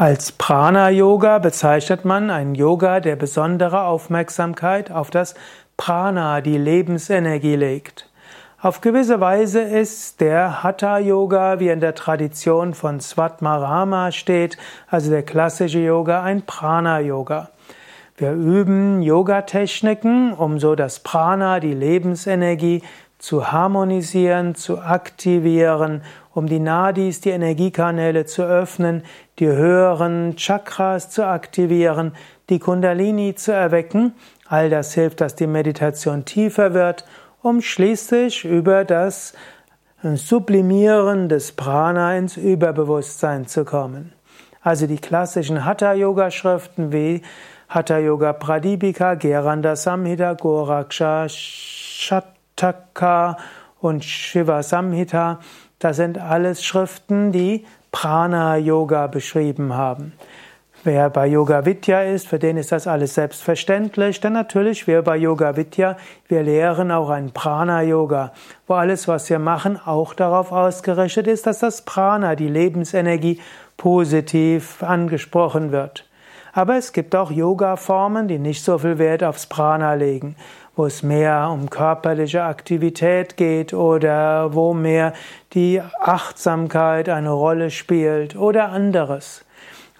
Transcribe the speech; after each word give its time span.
Als 0.00 0.30
Prana-Yoga 0.30 1.40
bezeichnet 1.40 2.04
man 2.04 2.30
einen 2.30 2.54
Yoga, 2.54 3.00
der 3.00 3.16
besondere 3.16 3.82
Aufmerksamkeit 3.82 4.92
auf 4.92 5.10
das 5.10 5.34
Prana, 5.76 6.40
die 6.40 6.56
Lebensenergie 6.56 7.56
legt. 7.56 8.08
Auf 8.62 8.80
gewisse 8.80 9.18
Weise 9.18 9.60
ist 9.60 10.20
der 10.20 10.62
Hatha-Yoga, 10.62 11.58
wie 11.58 11.70
in 11.70 11.80
der 11.80 11.96
Tradition 11.96 12.74
von 12.74 13.00
Svatmarama 13.00 14.12
steht, 14.12 14.56
also 14.86 15.10
der 15.10 15.24
klassische 15.24 15.80
Yoga, 15.80 16.22
ein 16.22 16.42
Prana-Yoga. 16.42 17.48
Wir 18.16 18.34
üben 18.34 19.02
Yoga-Techniken, 19.02 20.32
um 20.32 20.60
so 20.60 20.76
das 20.76 21.00
Prana, 21.00 21.58
die 21.58 21.74
Lebensenergie, 21.74 22.82
zu 23.18 23.50
harmonisieren, 23.50 24.54
zu 24.54 24.80
aktivieren, 24.80 26.02
um 26.38 26.46
die 26.46 26.60
Nadis, 26.60 27.20
die 27.20 27.30
Energiekanäle 27.30 28.24
zu 28.24 28.44
öffnen, 28.44 29.02
die 29.40 29.48
höheren 29.48 30.36
Chakras 30.36 31.10
zu 31.10 31.26
aktivieren, 31.26 32.12
die 32.48 32.60
Kundalini 32.60 33.34
zu 33.34 33.52
erwecken. 33.52 34.14
All 34.46 34.70
das 34.70 34.94
hilft, 34.94 35.20
dass 35.20 35.34
die 35.34 35.48
Meditation 35.48 36.24
tiefer 36.24 36.74
wird, 36.74 37.04
um 37.42 37.60
schließlich 37.60 38.44
über 38.44 38.84
das 38.84 39.34
Sublimieren 40.02 41.28
des 41.28 41.50
Prana 41.50 42.16
ins 42.16 42.36
Überbewusstsein 42.36 43.48
zu 43.48 43.64
kommen. 43.64 44.12
Also 44.62 44.86
die 44.86 44.98
klassischen 44.98 45.64
Hatha-Yoga-Schriften 45.64 46.92
wie 46.92 47.22
Hatha 47.68 47.98
Yoga 47.98 48.32
Pradipika, 48.32 49.14
Geranda 49.14 49.74
Samhita, 49.74 50.34
Goraksha, 50.34 51.28
Shat 51.28 52.26
Taka 52.54 53.36
und 53.80 54.04
Shiva 54.04 54.62
Samhita, 54.62 55.40
das 55.78 55.96
sind 55.96 56.18
alles 56.18 56.64
Schriften, 56.64 57.32
die 57.32 57.64
Prana 57.92 58.56
Yoga 58.56 59.06
beschrieben 59.06 59.74
haben. 59.74 60.12
Wer 60.84 61.10
bei 61.10 61.26
Yoga 61.26 61.66
Vidya 61.66 62.02
ist, 62.02 62.28
für 62.28 62.38
den 62.38 62.56
ist 62.56 62.70
das 62.70 62.86
alles 62.86 63.14
selbstverständlich, 63.14 64.20
denn 64.20 64.32
natürlich 64.32 64.86
wir 64.86 65.02
bei 65.02 65.16
Yoga 65.16 65.56
Vidya, 65.56 65.96
wir 66.28 66.44
lehren 66.44 66.92
auch 66.92 67.10
ein 67.10 67.32
Prana 67.32 67.82
Yoga, 67.82 68.32
wo 68.68 68.74
alles, 68.74 69.08
was 69.08 69.28
wir 69.28 69.40
machen, 69.40 69.78
auch 69.84 70.14
darauf 70.14 70.52
ausgerichtet 70.52 71.26
ist, 71.26 71.46
dass 71.46 71.58
das 71.58 71.82
Prana, 71.82 72.36
die 72.36 72.48
Lebensenergie, 72.48 73.40
positiv 73.76 74.82
angesprochen 74.82 75.72
wird. 75.72 76.07
Aber 76.52 76.76
es 76.76 76.92
gibt 76.92 77.14
auch 77.14 77.30
Yoga-Formen, 77.30 78.28
die 78.28 78.38
nicht 78.38 78.64
so 78.64 78.78
viel 78.78 78.98
Wert 78.98 79.22
aufs 79.22 79.46
Prana 79.46 79.94
legen, 79.94 80.36
wo 80.76 80.86
es 80.86 81.02
mehr 81.02 81.50
um 81.52 81.70
körperliche 81.70 82.44
Aktivität 82.44 83.36
geht 83.36 83.74
oder 83.74 84.54
wo 84.54 84.74
mehr 84.74 85.12
die 85.52 85.80
Achtsamkeit 86.00 87.08
eine 87.08 87.32
Rolle 87.32 87.70
spielt 87.70 88.36
oder 88.36 88.70
anderes. 88.70 89.44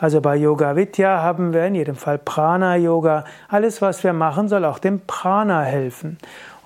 Also 0.00 0.20
bei 0.20 0.36
Yoga 0.36 0.76
Vidya 0.76 1.22
haben 1.22 1.52
wir 1.52 1.66
in 1.66 1.74
jedem 1.74 1.96
Fall 1.96 2.18
Prana 2.18 2.76
Yoga. 2.76 3.24
Alles, 3.48 3.82
was 3.82 4.04
wir 4.04 4.12
machen, 4.12 4.48
soll 4.48 4.64
auch 4.64 4.78
dem 4.78 5.00
Prana 5.00 5.62
helfen. 5.62 6.18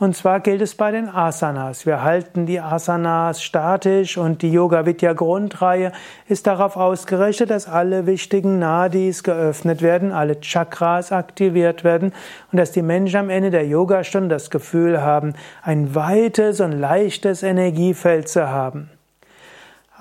Und 0.03 0.17
zwar 0.17 0.41
gilt 0.41 0.61
es 0.63 0.75
bei 0.75 0.91
den 0.91 1.09
Asanas. 1.09 1.87
Wir 1.87 2.03
halten 2.03 2.45
die 2.45 2.59
Asanas 2.59 3.41
statisch 3.41 4.19
und 4.19 4.43
die 4.43 4.51
Yoga 4.51 4.85
Vidya 4.85 5.13
Grundreihe 5.13 5.93
ist 6.27 6.49
darauf 6.49 6.77
ausgerichtet, 6.77 7.51
dass 7.51 7.69
alle 7.69 8.05
wichtigen 8.05 8.59
Nadis 8.59 9.23
geöffnet 9.23 9.81
werden, 9.81 10.11
alle 10.11 10.41
Chakras 10.41 11.13
aktiviert 11.13 11.85
werden 11.85 12.13
und 12.51 12.59
dass 12.59 12.73
die 12.73 12.83
Menschen 12.83 13.21
am 13.21 13.31
Ende 13.31 13.53
der 13.53 13.65
Yogastunde 13.65 14.31
das 14.31 14.51
Gefühl 14.51 15.01
haben, 15.01 15.35
ein 15.63 15.95
weites 15.95 16.61
und 16.61 16.73
leichtes 16.73 17.45
Energiefeld 17.45 18.29
zu 18.29 18.51
haben. 18.51 18.91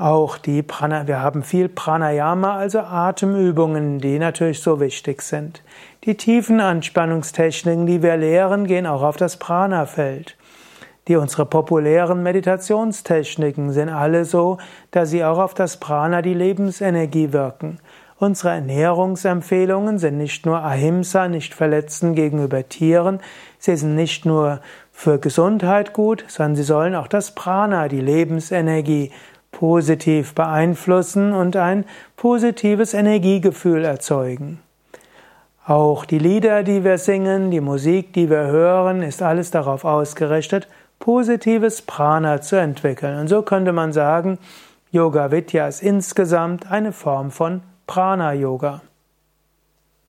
Auch 0.02 0.40
die 0.40 0.64
Prana, 0.64 1.06
wir 1.06 1.22
haben 1.22 1.44
viel 1.44 1.70
Pranayama, 1.70 2.56
also 2.56 2.80
Atemübungen, 2.80 4.00
die 4.00 4.18
natürlich 4.18 4.60
so 4.60 4.80
wichtig 4.80 5.22
sind. 5.22 5.62
Die 6.06 6.18
tiefen 6.18 6.60
Anspannungstechniken, 6.60 7.86
die 7.86 8.02
wir 8.02 8.18
lehren, 8.18 8.66
gehen 8.66 8.88
auch 8.88 9.04
auf 9.04 9.18
das 9.18 9.38
Prana-Feld. 9.38 10.38
Die 11.08 11.18
unsere 11.18 11.46
populären 11.46 12.24
Meditationstechniken 12.24 13.74
sind 13.74 13.90
alle 13.90 14.26
so, 14.26 14.58
dass 14.90 15.12
sie 15.12 15.24
auch 15.24 15.38
auf 15.38 15.54
das 15.54 15.78
Prana, 15.78 16.24
die 16.24 16.34
Lebensenergie 16.34 17.32
wirken. 17.32 17.78
Unsere 18.18 18.54
Ernährungsempfehlungen 18.54 20.00
sind 20.00 20.18
nicht 20.18 20.48
nur 20.48 20.64
Ahimsa, 20.64 21.28
nicht 21.28 21.54
Verletzen 21.54 22.16
gegenüber 22.16 22.68
Tieren, 22.68 23.20
sie 23.60 23.76
sind 23.76 23.94
nicht 23.94 24.26
nur 24.26 24.62
für 24.92 25.20
Gesundheit 25.20 25.94
gut, 25.94 26.26
sondern 26.28 26.56
sie 26.56 26.64
sollen 26.64 26.96
auch 26.96 27.08
das 27.08 27.36
Prana, 27.36 27.88
die 27.88 28.02
Lebensenergie, 28.02 29.12
positiv 29.52 30.34
beeinflussen 30.34 31.34
und 31.34 31.56
ein 31.56 31.86
positives 32.16 32.94
Energiegefühl 32.94 33.86
erzeugen. 33.86 34.60
Auch 35.66 36.06
die 36.06 36.20
Lieder, 36.20 36.64
die 36.64 36.84
wir 36.84 36.98
singen, 36.98 37.52
die 37.52 37.62
Musik, 37.62 38.14
die 38.14 38.30
wir 38.30 38.48
hören, 38.48 39.04
ist 39.04 39.22
alles 39.22 39.52
darauf 39.52 39.86
ausgerichtet, 39.86 40.68
positives 41.00 41.82
Prana 41.82 42.42
zu 42.42 42.56
entwickeln. 42.56 43.20
Und 43.20 43.28
so 43.28 43.42
könnte 43.42 43.72
man 43.72 43.94
sagen, 43.94 44.40
Yoga 44.92 45.32
Vidya 45.32 45.68
ist 45.68 45.84
insgesamt 45.84 46.72
eine 46.72 46.92
Form 46.92 47.32
von 47.32 47.62
Prana 47.88 48.34
Yoga. 48.34 48.82